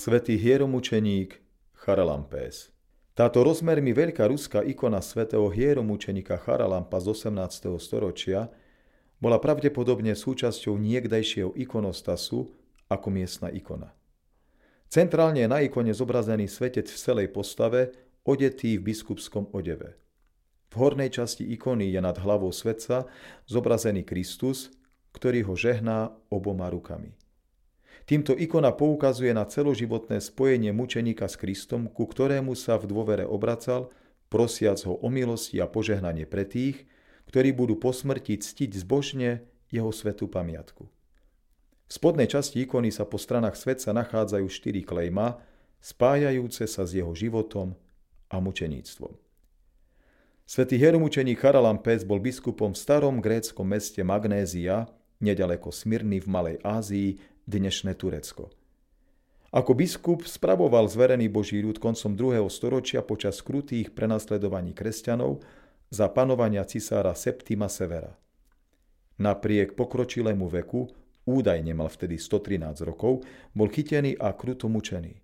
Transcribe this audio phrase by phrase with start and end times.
[0.00, 1.44] Svetý hieromučeník
[1.76, 2.72] Charalampés.
[3.12, 7.76] Táto rozmermi veľká ruská ikona svätého hieromučeníka Charalampa z 18.
[7.76, 8.48] storočia
[9.20, 12.48] bola pravdepodobne súčasťou niekdajšieho ikonostasu
[12.88, 13.92] ako miestna ikona.
[14.88, 17.92] Centrálne je na ikone zobrazený svetec v celej postave,
[18.24, 20.00] odetý v biskupskom odeve.
[20.72, 23.04] V hornej časti ikony je nad hlavou svetca
[23.44, 24.72] zobrazený Kristus,
[25.12, 27.20] ktorý ho žehná oboma rukami.
[28.08, 33.92] Týmto ikona poukazuje na celoživotné spojenie mučeníka s Kristom, ku ktorému sa v dôvere obracal,
[34.30, 36.86] prosiac ho o milosti a požehnanie pre tých,
[37.30, 40.90] ktorí budú po smrti ctiť zbožne jeho svetú pamiatku.
[41.86, 45.42] V spodnej časti ikony sa po stranách svetca nachádzajú štyri klejma,
[45.82, 47.74] spájajúce sa s jeho životom
[48.30, 49.14] a mučeníctvom.
[50.46, 54.90] Svetý hieromučeník Charalampes bol biskupom v starom gréckom meste Magnézia,
[55.22, 58.54] nedaleko Smyrny v Malej Ázii, dnešné Turecko.
[59.50, 62.46] Ako biskup spravoval zverený Boží ľud koncom 2.
[62.46, 65.42] storočia počas krutých prenasledovaní kresťanov
[65.90, 68.14] za panovania cisára Septima Severa.
[69.18, 70.86] Napriek pokročilému veku,
[71.26, 75.18] údajne mal vtedy 113 rokov, bol chytený a kruto mučený.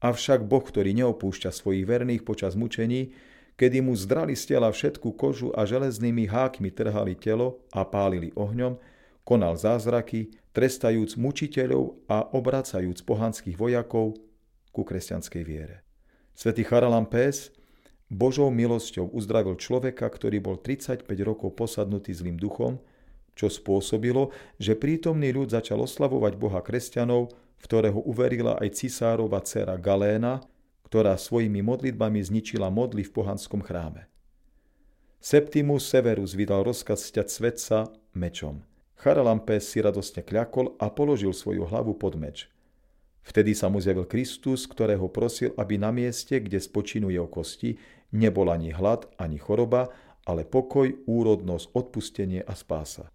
[0.00, 3.12] Avšak Boh, ktorý neopúšťa svojich verných počas mučení,
[3.60, 8.80] kedy mu zdrali z tela všetku kožu a železnými hákmi trhali telo a pálili ohňom,
[9.22, 14.18] konal zázraky, trestajúc mučiteľov a obracajúc pohanských vojakov
[14.74, 15.86] ku kresťanskej viere.
[16.36, 17.52] Svetý Charalampés
[18.12, 22.76] Božou milosťou uzdravil človeka, ktorý bol 35 rokov posadnutý zlým duchom,
[23.32, 24.28] čo spôsobilo,
[24.60, 30.44] že prítomný ľud začal oslavovať Boha kresťanov, v ktorého uverila aj cisárova dcera Galéna,
[30.84, 34.04] ktorá svojimi modlitbami zničila modly v pohanskom chráme.
[35.16, 37.78] Septimus Severus vydal rozkaz sťať svetca
[38.12, 38.60] mečom–
[39.02, 42.46] Charalampés si radostne kľakol a položil svoju hlavu pod meč.
[43.26, 47.82] Vtedy sa mu zjavil Kristus, ktorého prosil, aby na mieste, kde spočinú jeho kosti,
[48.14, 49.90] nebol ani hlad, ani choroba,
[50.22, 53.10] ale pokoj, úrodnosť, odpustenie a spása.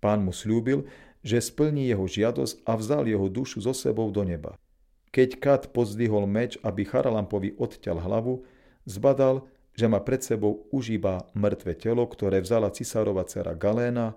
[0.00, 0.88] Pán mu slúbil,
[1.20, 4.56] že splní jeho žiadosť a vzal jeho dušu so sebou do neba.
[5.12, 8.48] Keď Kat pozdvihol meč, aby Charalampovi odťal hlavu,
[8.88, 9.44] zbadal,
[9.76, 14.16] že má pred sebou už iba mŕtve telo, ktoré vzala cisárova dcera Galéna